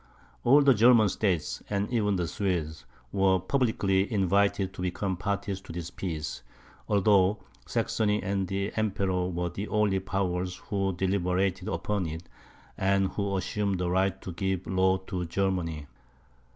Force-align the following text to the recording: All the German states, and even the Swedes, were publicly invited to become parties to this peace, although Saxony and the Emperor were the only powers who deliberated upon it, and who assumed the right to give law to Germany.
All 0.43 0.63
the 0.63 0.73
German 0.73 1.09
states, 1.09 1.61
and 1.69 1.87
even 1.93 2.15
the 2.15 2.27
Swedes, 2.27 2.85
were 3.11 3.37
publicly 3.39 4.11
invited 4.11 4.73
to 4.73 4.81
become 4.81 5.15
parties 5.15 5.61
to 5.61 5.71
this 5.71 5.91
peace, 5.91 6.41
although 6.89 7.37
Saxony 7.67 8.19
and 8.23 8.47
the 8.47 8.71
Emperor 8.75 9.27
were 9.27 9.49
the 9.49 9.67
only 9.67 9.99
powers 9.99 10.55
who 10.55 10.91
deliberated 10.91 11.67
upon 11.67 12.07
it, 12.07 12.23
and 12.79 13.09
who 13.09 13.37
assumed 13.37 13.77
the 13.79 13.91
right 13.91 14.19
to 14.23 14.31
give 14.33 14.65
law 14.65 14.97
to 14.97 15.23
Germany. 15.27 15.85